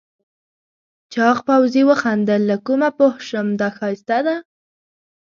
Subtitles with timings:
[1.13, 4.35] چاغ پوځي وخندل له کومه پوه شم دا ښایسته ده؟